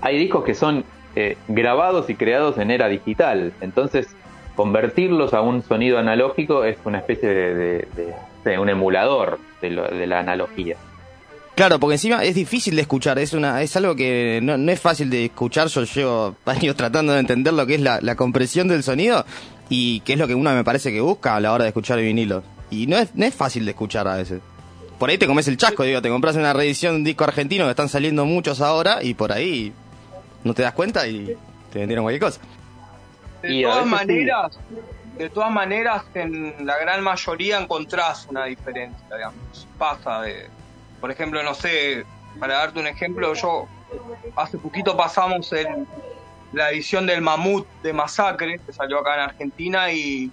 hay 0.00 0.16
discos 0.16 0.44
que 0.44 0.54
son 0.54 0.84
eh, 1.16 1.36
grabados 1.48 2.08
y 2.08 2.14
creados 2.14 2.56
en 2.58 2.70
era 2.70 2.88
digital, 2.88 3.52
entonces 3.60 4.14
convertirlos 4.56 5.34
a 5.34 5.40
un 5.40 5.62
sonido 5.62 5.98
analógico 5.98 6.64
es 6.64 6.78
una 6.84 6.98
especie 6.98 7.28
de, 7.28 8.58
un 8.58 8.68
emulador 8.68 9.38
de 9.60 10.06
la 10.06 10.18
analogía. 10.20 10.76
Claro, 11.60 11.78
porque 11.78 11.96
encima 11.96 12.24
es 12.24 12.34
difícil 12.34 12.74
de 12.74 12.80
escuchar, 12.80 13.18
es 13.18 13.34
una 13.34 13.60
es 13.60 13.76
algo 13.76 13.94
que 13.94 14.40
no, 14.42 14.54
es 14.54 14.80
fácil 14.80 15.10
de 15.10 15.26
escuchar, 15.26 15.68
yo 15.68 15.84
llevo 15.84 16.34
años 16.46 16.74
tratando 16.74 17.12
de 17.12 17.20
entender 17.20 17.52
lo 17.52 17.66
que 17.66 17.74
es 17.74 17.82
la, 17.82 18.16
compresión 18.16 18.66
del 18.66 18.82
sonido 18.82 19.26
y 19.68 20.00
que 20.00 20.14
es 20.14 20.18
lo 20.18 20.26
que 20.26 20.34
uno 20.34 20.54
me 20.54 20.64
parece 20.64 20.90
que 20.90 21.02
busca 21.02 21.36
a 21.36 21.40
la 21.40 21.52
hora 21.52 21.64
de 21.64 21.68
escuchar 21.68 21.98
el 21.98 22.06
vinilo. 22.06 22.42
Y 22.70 22.86
no 22.86 22.96
es, 22.96 23.14
no 23.14 23.26
es 23.26 23.34
fácil 23.34 23.66
de 23.66 23.72
escuchar 23.72 24.08
a 24.08 24.16
veces. 24.16 24.40
Por 24.98 25.10
ahí 25.10 25.18
te 25.18 25.26
comes 25.26 25.48
el 25.48 25.58
chasco, 25.58 25.82
digo, 25.82 26.00
te 26.00 26.08
compras 26.08 26.36
una 26.36 26.54
reedición 26.54 26.94
de 26.94 26.98
un 26.98 27.04
disco 27.04 27.24
argentino 27.24 27.64
que 27.64 27.70
están 27.72 27.90
saliendo 27.90 28.24
muchos 28.24 28.62
ahora 28.62 29.02
y 29.02 29.12
por 29.12 29.30
ahí 29.30 29.74
no 30.44 30.54
te 30.54 30.62
das 30.62 30.72
cuenta 30.72 31.06
y 31.08 31.36
te 31.70 31.78
vendieron 31.78 32.04
cualquier 32.04 32.22
cosa. 32.22 32.40
De 33.42 33.62
todas 33.62 33.86
maneras, 33.86 34.58
de 35.16 35.30
todas 35.30 35.50
maneras, 35.50 36.02
en 36.14 36.66
la 36.66 36.78
gran 36.78 37.02
mayoría 37.02 37.58
encontrás 37.58 38.26
una 38.28 38.46
diferencia, 38.46 39.04
digamos. 39.14 39.66
Pasa 39.78 40.22
de, 40.22 40.48
por 41.00 41.10
ejemplo, 41.10 41.42
no 41.42 41.54
sé, 41.54 42.04
para 42.38 42.54
darte 42.54 42.80
un 42.80 42.86
ejemplo, 42.86 43.34
yo 43.34 43.66
hace 44.36 44.58
poquito 44.58 44.96
pasamos 44.96 45.52
en 45.52 45.86
la 46.52 46.70
edición 46.70 47.06
del 47.06 47.20
Mamut 47.20 47.66
de 47.82 47.92
Masacre, 47.92 48.60
que 48.64 48.72
salió 48.72 48.98
acá 49.00 49.14
en 49.14 49.20
Argentina, 49.20 49.92
y, 49.92 50.30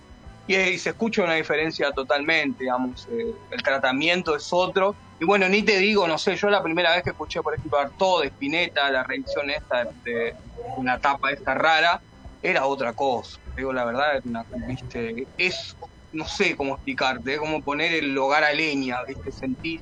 y, 0.47 0.77
se 0.77 0.89
escucha 0.89 1.23
una 1.23 1.33
diferencia 1.33 1.91
totalmente, 1.91 2.63
digamos, 2.63 3.07
eh, 3.11 3.33
el 3.51 3.63
tratamiento 3.63 4.35
es 4.35 4.51
otro. 4.51 4.95
Y 5.19 5.25
bueno, 5.25 5.49
ni 5.49 5.63
te 5.63 5.77
digo, 5.79 6.07
no 6.07 6.17
sé, 6.17 6.35
yo 6.35 6.49
la 6.49 6.61
primera 6.61 6.93
vez 6.93 7.03
que 7.03 7.09
escuché, 7.09 7.41
por 7.41 7.53
ejemplo, 7.55 7.79
Arto 7.79 8.21
de 8.21 8.27
Spinetta, 8.27 8.89
la 8.91 9.03
reedición 9.03 9.49
esta 9.49 9.87
de, 10.03 10.35
una 10.77 10.99
tapa 10.99 11.31
esta 11.31 11.53
rara, 11.53 12.01
era 12.49 12.65
otra 12.65 12.93
cosa. 12.93 13.37
Digo, 13.55 13.73
la 13.73 13.85
verdad, 13.85 14.21
una, 14.23 14.45
¿viste? 14.67 15.27
es, 15.37 15.75
no 16.11 16.25
sé 16.25 16.55
cómo 16.55 16.75
explicarte, 16.75 17.33
es 17.33 17.39
como 17.39 17.61
poner 17.61 17.93
el 17.93 18.17
hogar 18.17 18.43
a 18.43 18.53
leña, 18.53 18.97
¿viste? 19.07 19.31
Sentir 19.31 19.81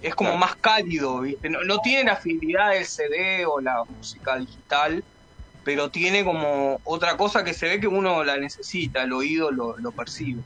es 0.00 0.14
como 0.14 0.36
más 0.36 0.56
cálido, 0.56 1.20
¿viste? 1.20 1.50
No, 1.50 1.62
no 1.64 1.78
tiene 1.78 2.04
la 2.04 2.12
afinidad 2.12 2.72
del 2.72 2.84
CD 2.84 3.44
o 3.46 3.60
la 3.60 3.84
música 3.88 4.36
digital, 4.38 5.04
pero 5.64 5.90
tiene 5.90 6.24
como 6.24 6.80
otra 6.84 7.16
cosa 7.16 7.44
que 7.44 7.54
se 7.54 7.68
ve 7.68 7.80
que 7.80 7.88
uno 7.88 8.24
la 8.24 8.36
necesita, 8.36 9.02
el 9.02 9.12
oído 9.12 9.50
lo, 9.50 9.92
percibe. 9.92 10.42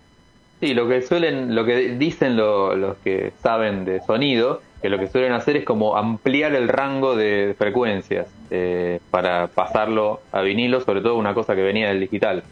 Sí, 0.60 0.74
lo 0.74 0.88
que 0.88 1.02
suelen, 1.02 1.54
lo 1.54 1.64
que 1.64 1.96
dicen 1.96 2.36
los 2.36 2.96
que 2.98 3.32
saben 3.42 3.84
de 3.84 4.00
sonido, 4.00 4.62
que 4.82 4.88
lo 4.88 4.98
que 4.98 5.06
suelen 5.06 5.32
hacer 5.32 5.56
es 5.56 5.64
como 5.64 5.96
ampliar 5.96 6.54
el 6.54 6.68
rango 6.68 7.14
de 7.14 7.54
frecuencias 7.56 8.26
eh, 8.50 9.00
para 9.10 9.46
pasarlo 9.46 10.20
a 10.32 10.42
vinilo, 10.42 10.80
sobre 10.80 11.00
todo 11.00 11.16
una 11.16 11.34
cosa 11.34 11.54
que 11.54 11.62
venía 11.62 11.88
del 11.88 12.00
digital. 12.00 12.42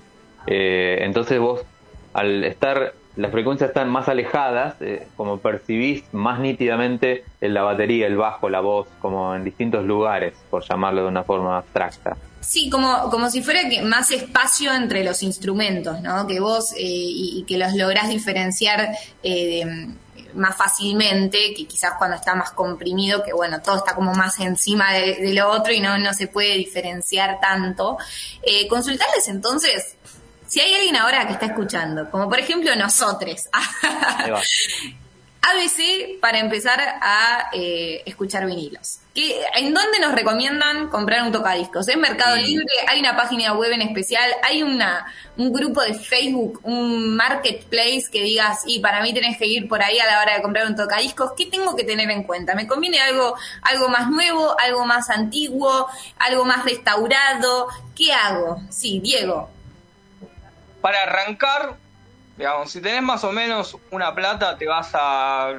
Eh, 0.47 0.99
entonces 1.03 1.41
vos, 1.41 1.63
al 2.15 2.45
estar 2.45 2.95
las 3.17 3.33
frecuencias 3.33 3.71
están 3.71 3.91
más 3.91 4.09
alejadas, 4.09 4.77
eh, 4.81 5.07
como 5.17 5.39
percibís 5.39 6.05
más 6.13 6.39
nítidamente 6.39 7.25
en 7.41 7.55
la 7.55 7.63
batería, 7.63 8.07
el 8.07 8.17
bajo, 8.17 8.49
la 8.49 8.61
voz, 8.61 8.87
como 9.01 9.35
en 9.35 9.45
distintos 9.45 9.85
lugares, 9.85 10.35
por 10.49 10.63
llamarlo 10.63 11.03
de 11.03 11.09
una 11.09 11.25
forma 11.25 11.59
abstracta. 11.59 12.17
Sí, 12.41 12.71
como, 12.71 13.11
como 13.11 13.29
si 13.29 13.43
fuera 13.43 13.69
que 13.69 13.83
más 13.83 14.11
espacio 14.11 14.73
entre 14.73 15.05
los 15.05 15.23
instrumentos, 15.23 16.01
¿no? 16.01 16.27
Que 16.27 16.41
vos 16.41 16.73
y, 16.79 17.45
que 17.47 17.59
los 17.59 17.75
lográs 17.75 18.09
diferenciar 18.09 18.89
eh, 19.23 19.89
más 20.35 20.57
fácilmente, 20.57 21.55
que 21.55 21.67
quizás 21.67 21.95
cuando 21.99 22.17
está 22.17 22.35
más 22.35 22.53
comprimido, 22.53 23.23
que 23.23 23.33
bueno, 23.33 23.61
todo 23.63 23.77
está 23.77 23.95
como 23.95 24.13
más 24.15 24.39
encima 24.41 24.93
de, 24.93 25.33
lo 25.35 25.51
otro 25.51 25.73
y 25.73 25.81
no, 25.81 25.99
no 25.99 26.13
se 26.15 26.27
puede 26.29 26.57
diferenciar 26.57 27.41
tanto. 27.41 27.99
consultarles 28.69 29.29
entonces 29.29 29.97
si 30.51 30.61
hay 30.61 30.75
alguien 30.75 30.97
ahora 30.97 31.29
que 31.29 31.35
está 31.35 31.47
escuchando, 31.47 32.11
como 32.11 32.29
por 32.29 32.41
ejemplo 32.41 32.75
nosotros, 32.75 33.49
ABC 35.43 36.21
para 36.21 36.39
empezar 36.39 36.81
a 37.01 37.51
eh, 37.53 38.03
escuchar 38.07 38.47
vinilos. 38.47 39.01
¿En 39.15 39.75
dónde 39.75 39.99
nos 40.01 40.15
recomiendan 40.15 40.89
comprar 40.89 41.23
un 41.23 41.33
tocadiscos? 41.33 41.89
¿En 41.89 42.01
Mercado 42.01 42.37
Libre? 42.37 42.65
¿Hay 42.89 43.01
una 43.01 43.17
página 43.17 43.53
web 43.55 43.73
en 43.73 43.83
especial? 43.83 44.31
¿Hay 44.43 44.63
una, 44.63 45.07
un 45.37 45.53
grupo 45.53 45.83
de 45.83 45.95
Facebook, 45.95 46.61
un 46.63 47.17
marketplace 47.17 48.05
que 48.11 48.23
digas, 48.23 48.63
y 48.67 48.81
para 48.81 49.03
mí 49.03 49.13
tenés 49.13 49.37
que 49.37 49.47
ir 49.47 49.69
por 49.69 49.83
ahí 49.83 49.99
a 49.99 50.07
la 50.07 50.23
hora 50.23 50.37
de 50.37 50.43
comprar 50.43 50.67
un 50.67 50.77
tocadiscos? 50.77 51.33
¿Qué 51.37 51.47
tengo 51.47 51.77
que 51.77 51.85
tener 51.85 52.11
en 52.11 52.23
cuenta? 52.23 52.55
¿Me 52.55 52.67
conviene 52.67 53.01
algo, 53.01 53.35
algo 53.63 53.89
más 53.89 54.09
nuevo, 54.09 54.55
algo 54.61 54.87
más 54.87 55.11
antiguo, 55.11 55.89
algo 56.19 56.45
más 56.45 56.65
restaurado? 56.65 57.69
¿Qué 57.97 58.13
hago? 58.13 58.63
Sí, 58.71 59.01
Diego 59.01 59.51
para 60.81 61.03
arrancar, 61.03 61.77
digamos, 62.41 62.71
si 62.71 62.81
tenés 62.81 63.03
más 63.03 63.23
o 63.23 63.33
menos 63.33 63.77
una 63.91 64.15
plata, 64.15 64.57
te 64.57 64.67
vas 64.67 64.93
a, 64.95 65.53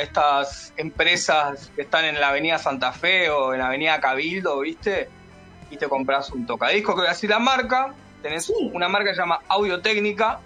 estas 0.00 0.72
empresas 0.78 1.70
que 1.76 1.82
están 1.82 2.06
en 2.06 2.18
la 2.18 2.30
Avenida 2.30 2.56
Santa 2.56 2.90
Fe 2.90 3.28
o 3.28 3.52
en 3.52 3.60
la 3.60 3.66
Avenida 3.66 4.00
Cabildo, 4.00 4.60
¿viste? 4.60 5.10
Y 5.70 5.76
te 5.76 5.90
compras 5.90 6.30
un 6.30 6.46
tocadisco, 6.46 6.94
que 6.94 7.02
voy 7.02 7.08
a 7.08 7.10
decir 7.10 7.28
la 7.28 7.38
marca. 7.38 7.92
Tenés 8.22 8.48
una 8.48 8.88
marca 8.88 9.10
que 9.10 9.14
se 9.14 9.20
llama 9.20 9.40
Audio 9.46 9.82
Técnica 9.82 10.40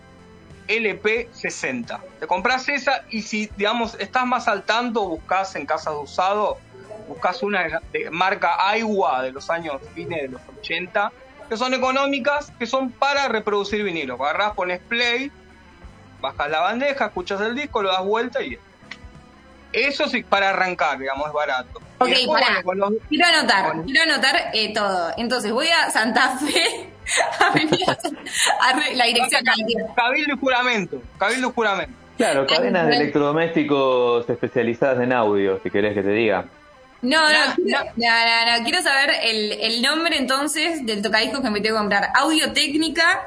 LP60. 0.67 2.01
Te 2.19 2.27
compras 2.27 2.69
esa 2.69 3.05
y 3.11 3.23
si, 3.23 3.49
digamos, 3.57 3.95
estás 4.01 4.27
más 4.27 4.49
al 4.49 4.65
tanto, 4.65 5.09
buscas 5.09 5.55
en 5.55 5.67
casas 5.67 5.95
de 5.95 6.01
usado, 6.01 6.59
buscas 7.07 7.45
una 7.45 7.81
de 7.93 8.11
marca 8.11 8.57
Aiwa 8.69 9.23
de 9.23 9.31
los 9.31 9.51
años 9.51 9.81
fines 9.95 10.23
de 10.23 10.29
los 10.31 10.41
80 10.59 11.13
que 11.49 11.57
son 11.57 11.75
económicas, 11.75 12.51
que 12.59 12.67
son 12.67 12.91
para 12.91 13.29
reproducir 13.29 13.85
vinilo. 13.85 14.15
Agarrás, 14.15 14.55
pones 14.55 14.81
play, 14.81 15.31
bajas 16.35 16.51
la 16.51 16.61
bandeja, 16.61 17.07
escuchas 17.07 17.41
el 17.41 17.55
disco, 17.55 17.83
lo 17.83 17.91
das 17.91 18.05
vuelta 18.05 18.43
y 18.43 18.59
eso 19.77 20.09
sí, 20.09 20.23
para 20.23 20.51
arrancar, 20.51 20.99
digamos, 20.99 21.27
es 21.27 21.33
barato. 21.35 21.81
Ok, 21.99 22.09
para. 22.29 22.63
Quiero 23.09 23.27
anotar, 23.27 23.83
quiero 23.85 24.03
anotar 24.11 24.51
eh, 24.55 24.73
todo. 24.73 25.11
Entonces 25.19 25.53
voy 25.53 25.69
a 25.69 25.91
Santa 25.91 26.39
Fe, 26.39 26.91
a, 28.61 28.95
la 28.95 29.05
dirección. 29.05 29.43
Cabildo 29.95 30.35
y 30.35 30.39
juramento, 30.39 31.03
Cabildo 31.19 31.49
y 31.49 31.53
juramento. 31.53 31.93
Claro, 32.17 32.47
cadenas 32.47 32.87
de 32.87 32.97
electrodomésticos 32.97 34.29
especializadas 34.31 35.03
en 35.03 35.13
audio, 35.13 35.61
si 35.63 35.71
querés 35.71 35.93
que 35.93 36.03
te 36.03 36.11
diga. 36.11 36.47
No, 37.03 37.21
no, 37.31 37.39
no, 37.59 37.79
no, 37.85 38.65
quiero 38.65 38.81
saber 38.81 39.11
el, 39.23 39.53
el 39.53 39.83
nombre 39.83 40.17
entonces 40.17 40.87
del 40.87 41.03
tocadiscos 41.03 41.43
que 41.43 41.51
me 41.51 41.61
tengo 41.61 41.77
que 41.77 41.81
comprar. 41.81 42.09
Audio 42.15 42.55
Técnica 42.55 43.27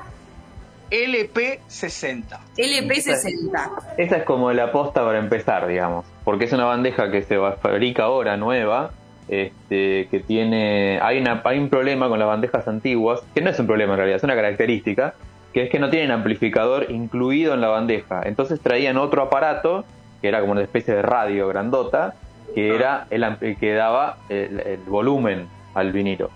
LP60. 0.89 2.39
LP60. 2.58 3.72
Esta 3.98 4.17
es 4.17 4.24
como 4.24 4.51
la 4.53 4.72
posta 4.72 5.03
para 5.03 5.19
empezar, 5.19 5.67
digamos, 5.67 6.05
porque 6.24 6.46
es 6.46 6.53
una 6.53 6.65
bandeja 6.65 7.12
que 7.12 7.24
se 7.24 7.38
fabrica 7.62 8.03
ahora 8.03 8.38
nueva, 8.38 8.91
este, 9.27 10.08
que 10.10 10.19
tiene, 10.25 11.00
hay, 11.01 11.19
una, 11.19 11.41
hay 11.46 11.60
un 11.60 11.69
problema 11.69 12.10
con 12.10 12.19
las 12.19 12.27
bandejas 12.27 12.67
antiguas, 12.67 13.22
que 13.34 13.41
no 13.41 13.50
es 13.50 13.60
un 13.60 13.67
problema 13.67 13.93
en 13.93 13.98
realidad, 13.98 14.17
es 14.17 14.24
una 14.24 14.36
característica, 14.36 15.13
que 15.53 15.63
es 15.63 15.69
que 15.69 15.79
no 15.79 15.89
tienen 15.89 16.12
amplificador 16.12 16.91
incluido 16.91 17.53
en 17.53 17.62
la 17.62 17.67
bandeja. 17.69 18.22
Entonces 18.25 18.60
traían 18.60 18.98
otro 18.98 19.22
aparato, 19.24 19.86
que 20.22 20.27
era 20.27 20.41
como 20.41 20.53
una 20.53 20.62
especie 20.62 20.93
de 20.93 21.01
radio 21.01 21.48
grandota, 21.48 22.15
que 22.53 22.75
era 22.75 23.08
el 23.10 23.58
que 23.58 23.74
daba 23.74 24.17
el, 24.29 24.79
volumen 24.88 25.48
al 25.74 25.91
vinilo. 25.91 26.29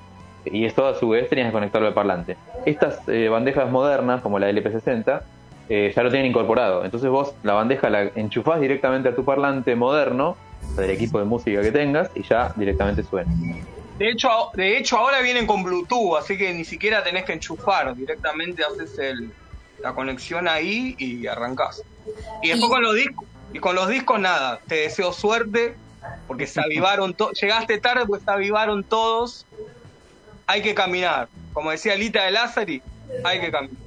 Y 0.46 0.66
esto 0.66 0.86
a 0.88 0.96
su 0.96 1.10
vez 1.10 1.30
tenías 1.30 1.48
que 1.48 1.54
conectarlo 1.54 1.88
al 1.88 1.94
parlante. 1.94 2.38
Estas 2.66 3.00
eh, 3.08 3.30
bandejas 3.30 3.70
modernas, 3.70 4.22
como 4.22 4.40
la 4.40 4.50
LP60, 4.50 5.22
eh, 5.70 5.94
ya 5.96 6.04
lo 6.04 6.10
tienen 6.10 6.30
incorporado. 6.30 6.84
Entonces 6.84 7.10
vos 7.10 7.34
la 7.44 7.54
bandeja 7.54 7.90
la 7.90 8.04
enchufás 8.16 8.60
directamente 8.60 9.10
a 9.10 9.16
tu 9.16 9.24
parlante 9.24 9.76
moderno, 9.76 10.36
del 10.76 10.90
equipo 10.90 11.20
de 11.20 11.26
música 11.26 11.62
que 11.62 11.72
tengas, 11.72 12.10
y 12.16 12.24
ya 12.24 12.54
directamente 12.56 13.04
suena. 13.04 13.32
De 13.98 14.10
hecho, 14.10 14.30
de 14.54 14.78
hecho, 14.78 14.98
ahora 14.98 15.22
vienen 15.22 15.46
con 15.46 15.64
Bluetooth, 15.64 16.18
así 16.18 16.38
que 16.38 16.52
ni 16.54 16.66
siquiera 16.66 17.04
tenés 17.04 17.26
que 17.26 17.34
enchufar, 17.34 17.96
directamente 17.96 18.64
haces 18.64 18.98
el, 18.98 19.32
la 19.82 19.94
conexión 19.94 20.48
ahí 20.48 20.96
y 20.98 21.28
arrancás. 21.28 21.84
Y 22.42 22.50
después 22.50 22.72
con 22.72 22.82
los 22.82 22.96
discos, 22.96 23.28
y 23.54 23.60
con 23.60 23.76
los 23.76 23.88
discos 23.88 24.20
nada, 24.20 24.60
te 24.68 24.76
deseo 24.76 25.14
suerte, 25.14 25.76
porque 26.28 26.48
se 26.48 26.60
avivaron 26.66 27.14
todos, 27.14 27.40
llegaste 27.40 27.78
tarde 27.78 28.06
pues 28.06 28.24
se 28.24 28.32
avivaron 28.32 28.84
todos, 28.84 29.46
hay 30.48 30.62
que 30.62 30.74
caminar, 30.74 31.28
como 31.54 31.72
decía 31.72 31.96
Lita 31.96 32.26
de 32.26 32.32
Lázari, 32.32 32.82
hay 33.24 33.40
que 33.40 33.52
caminar. 33.52 33.84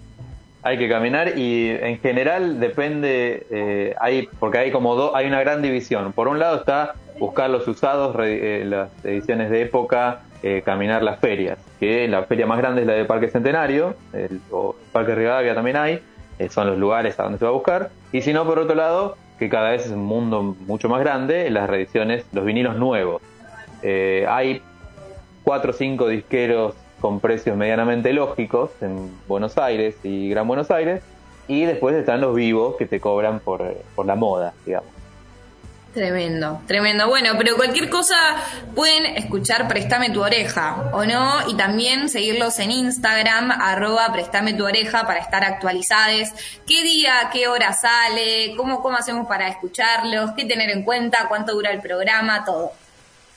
Hay 0.63 0.79
que 0.79 0.89
caminar 0.89 1.39
y 1.39 1.71
en 1.71 2.01
general 2.01 2.59
depende, 2.59 3.47
eh, 3.51 3.95
hay 4.01 4.29
porque 4.41 4.59
hay 4.59 4.73
como 4.73 4.97
dos, 4.97 5.13
hay 5.15 5.27
una 5.27 5.41
gran 5.41 5.63
división. 5.63 6.13
Por 6.13 6.27
un 6.27 6.41
lado 6.41 6.57
está 6.57 6.95
buscar 7.21 7.51
los 7.51 7.69
usados, 7.69 8.17
eh, 8.19 8.65
las 8.67 8.89
ediciones 9.05 9.51
de 9.51 9.63
época, 9.63 10.23
eh, 10.43 10.63
caminar 10.65 11.05
las 11.05 11.21
ferias, 11.21 11.59
que 11.79 12.09
la 12.09 12.25
feria 12.25 12.47
más 12.47 12.59
grande 12.59 12.81
es 12.81 12.87
la 12.87 12.95
de 12.95 13.05
Parque 13.05 13.29
Centenario, 13.29 13.95
el, 14.13 14.41
o 14.51 14.75
Parque 14.91 15.15
Rivadavia 15.15 15.55
también 15.55 15.77
hay, 15.77 16.01
son 16.51 16.67
los 16.67 16.79
lugares 16.79 17.19
a 17.21 17.23
donde 17.23 17.39
se 17.39 17.45
va 17.45 17.53
a 17.53 17.55
buscar. 17.55 17.91
Y 18.11 18.23
si 18.23 18.33
no, 18.33 18.45
por 18.45 18.59
otro 18.59 18.75
lado, 18.75 19.17
que 19.39 19.49
cada 19.49 19.71
vez 19.71 19.87
es 19.87 19.93
un 19.93 20.05
mundo 20.05 20.57
mucho 20.67 20.89
más 20.89 21.01
grande, 21.01 21.49
las 21.49 21.71
reediciones, 21.71 22.25
los 22.33 22.45
vinilos 22.45 22.77
nuevos. 22.77 23.23
hay 23.83 24.63
cuatro 25.47 25.71
o 25.71 25.75
cinco 25.75 26.09
disqueros 26.09 26.75
con 27.01 27.21
precios 27.21 27.57
medianamente 27.57 28.13
lógicos 28.13 28.71
en 28.81 29.17
Buenos 29.29 29.57
Aires 29.59 29.95
y 30.03 30.29
Gran 30.29 30.49
Buenos 30.49 30.73
Aires, 30.73 31.05
y 31.47 31.65
después 31.67 31.95
están 31.95 32.21
los 32.21 32.35
vivos 32.35 32.75
que 32.77 32.87
te 32.87 32.99
cobran 32.99 33.39
por, 33.39 33.77
por 33.95 34.07
la 34.07 34.17
moda, 34.17 34.55
digamos. 34.65 34.91
Tremendo, 35.95 36.61
tremendo. 36.67 37.07
Bueno, 37.07 37.35
pero 37.39 37.55
cualquier 37.55 37.89
cosa 37.89 38.17
pueden 38.75 39.07
escuchar 39.07 39.69
Préstame 39.69 40.11
tu 40.11 40.21
oreja, 40.21 40.91
¿o 40.93 41.05
no? 41.05 41.49
Y 41.49 41.55
también 41.55 42.09
seguirlos 42.09 42.59
en 42.59 42.73
Instagram, 42.73 43.53
arroba 43.53 44.13
Préstame 44.13 44.53
tu 44.53 44.65
oreja 44.65 45.07
para 45.07 45.21
estar 45.21 45.45
actualizados. 45.45 46.29
¿Qué 46.67 46.83
día, 46.83 47.31
qué 47.33 47.47
hora 47.47 47.73
sale? 47.73 48.53
¿Cómo, 48.57 48.83
cómo 48.83 48.97
hacemos 48.97 49.29
para 49.29 49.47
escucharlos? 49.47 50.33
¿Qué 50.37 50.45
tener 50.45 50.71
en 50.71 50.83
cuenta? 50.83 51.29
¿Cuánto 51.29 51.53
dura 51.53 51.71
el 51.71 51.81
programa? 51.81 52.45
Todo. 52.45 52.73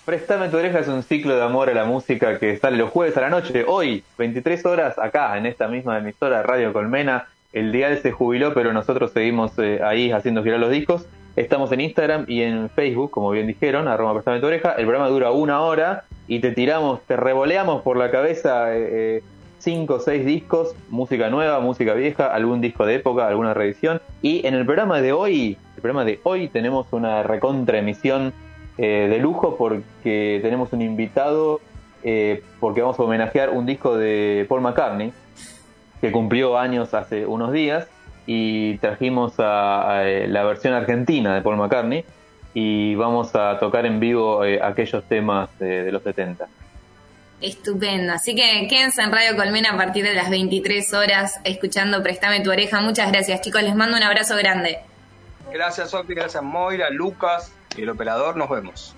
Préstame 0.09 0.49
tu 0.49 0.57
oreja 0.57 0.79
es 0.79 0.87
un 0.87 1.03
ciclo 1.03 1.35
de 1.35 1.43
amor 1.43 1.69
a 1.69 1.73
la 1.75 1.85
música 1.85 2.39
que 2.39 2.57
sale 2.57 2.77
los 2.77 2.89
jueves 2.89 3.15
a 3.15 3.21
la 3.21 3.29
noche. 3.29 3.63
Hoy, 3.67 4.03
23 4.17 4.65
horas, 4.65 4.97
acá, 4.97 5.37
en 5.37 5.45
esta 5.45 5.67
misma 5.67 5.99
emisora 5.99 6.41
Radio 6.41 6.73
Colmena. 6.73 7.27
El 7.53 7.71
dial 7.71 7.95
se 7.99 8.11
jubiló, 8.11 8.55
pero 8.55 8.73
nosotros 8.73 9.11
seguimos 9.11 9.51
eh, 9.59 9.81
ahí 9.83 10.11
haciendo 10.11 10.41
girar 10.41 10.59
los 10.59 10.71
discos. 10.71 11.05
Estamos 11.35 11.71
en 11.73 11.81
Instagram 11.81 12.25
y 12.27 12.41
en 12.41 12.71
Facebook, 12.71 13.11
como 13.11 13.29
bien 13.29 13.45
dijeron, 13.45 13.87
arroba 13.87 14.13
Préstame 14.13 14.39
tu 14.39 14.47
oreja. 14.47 14.71
El 14.71 14.85
programa 14.85 15.09
dura 15.09 15.29
una 15.29 15.61
hora 15.61 16.05
y 16.27 16.39
te 16.39 16.53
tiramos, 16.53 17.01
te 17.03 17.15
revoleamos 17.15 17.83
por 17.83 17.95
la 17.95 18.09
cabeza 18.09 18.75
eh, 18.75 18.87
eh, 18.91 19.23
cinco 19.59 19.93
o 19.93 19.99
seis 19.99 20.25
discos, 20.25 20.73
música 20.89 21.29
nueva, 21.29 21.59
música 21.59 21.93
vieja, 21.93 22.33
algún 22.33 22.61
disco 22.61 22.87
de 22.87 22.95
época, 22.95 23.27
alguna 23.27 23.53
reedición. 23.53 24.01
Y 24.23 24.43
en 24.47 24.55
el 24.55 24.65
programa 24.65 25.01
de 25.01 25.13
hoy, 25.13 25.55
el 25.75 25.81
programa 25.83 26.03
de 26.03 26.19
hoy 26.23 26.47
tenemos 26.47 26.87
una 26.93 27.21
recontra 27.21 27.77
emisión 27.77 28.33
eh, 28.81 29.09
de 29.09 29.19
lujo 29.19 29.57
porque 29.57 30.39
tenemos 30.41 30.71
un 30.71 30.81
invitado, 30.81 31.59
eh, 32.01 32.45
porque 32.61 32.81
vamos 32.81 32.97
a 32.97 33.03
homenajear 33.03 33.49
un 33.49 33.65
disco 33.65 33.97
de 33.97 34.45
Paul 34.47 34.61
McCartney, 34.61 35.11
que 35.99 36.13
cumplió 36.13 36.57
años 36.57 36.93
hace 36.93 37.25
unos 37.25 37.51
días, 37.51 37.89
y 38.25 38.77
trajimos 38.77 39.33
a, 39.37 40.03
eh, 40.05 40.29
la 40.29 40.45
versión 40.45 40.73
argentina 40.73 41.35
de 41.35 41.41
Paul 41.41 41.57
McCartney, 41.57 42.05
y 42.53 42.95
vamos 42.95 43.35
a 43.35 43.59
tocar 43.59 43.85
en 43.85 43.99
vivo 43.99 44.43
aquellos 44.61 45.03
temas 45.09 45.49
de 45.59 45.91
los 45.91 46.01
70. 46.01 46.47
Estupendo. 47.41 48.13
Así 48.13 48.33
que 48.33 48.65
quédense 48.69 49.01
en 49.01 49.11
Radio 49.11 49.35
Colmena 49.35 49.71
a 49.73 49.77
partir 49.77 50.05
de 50.05 50.13
las 50.13 50.29
23 50.29 50.93
horas 50.93 51.41
escuchando 51.43 52.01
Préstame 52.01 52.39
tu 52.41 52.49
oreja. 52.49 52.79
Muchas 52.79 53.11
gracias, 53.11 53.41
chicos. 53.41 53.61
Les 53.61 53.75
mando 53.75 53.97
un 53.97 54.03
abrazo 54.03 54.37
grande. 54.37 54.79
Gracias, 55.51 55.89
Sofi. 55.89 56.13
Gracias, 56.13 56.41
Moira, 56.41 56.89
Lucas 56.89 57.53
y 57.75 57.83
el 57.83 57.89
operador. 57.89 58.35
Nos 58.35 58.49
vemos. 58.49 58.95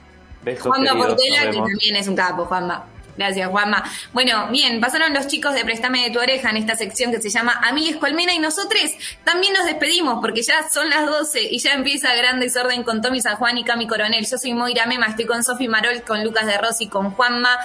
Juanma 0.59 0.95
Portela, 0.95 1.51
que 1.51 1.57
también 1.57 1.95
es 1.95 2.07
un 2.07 2.15
capo, 2.15 2.45
Juanma. 2.45 2.85
Gracias, 3.17 3.49
Juanma. 3.49 3.83
Bueno, 4.13 4.47
bien, 4.51 4.79
pasaron 4.79 5.13
los 5.13 5.27
chicos 5.27 5.53
de 5.53 5.63
Préstame 5.63 6.03
de 6.03 6.11
tu 6.11 6.19
oreja 6.19 6.49
en 6.49 6.57
esta 6.57 6.75
sección 6.75 7.11
que 7.11 7.21
se 7.21 7.29
llama 7.29 7.59
Amiles 7.63 7.97
Colmena 7.97 8.33
y 8.33 8.39
nosotros 8.39 8.81
también 9.23 9.53
nos 9.53 9.65
despedimos 9.65 10.19
porque 10.21 10.41
ya 10.41 10.69
son 10.69 10.89
las 10.89 11.05
12 11.05 11.43
y 11.51 11.59
ya 11.59 11.73
empieza 11.73 12.15
Gran 12.15 12.39
Desorden 12.39 12.83
con 12.83 13.01
Tommy 13.01 13.21
San 13.21 13.35
Juan 13.35 13.57
y 13.57 13.63
Cami 13.63 13.85
Coronel. 13.87 14.25
Yo 14.25 14.37
soy 14.37 14.53
Moira 14.53 14.85
Mema, 14.85 15.07
estoy 15.07 15.25
con 15.25 15.43
Sofi 15.43 15.67
Marol, 15.67 16.03
con 16.03 16.23
Lucas 16.23 16.45
de 16.45 16.57
Rossi, 16.57 16.87
con 16.87 17.11
Juanma. 17.11 17.59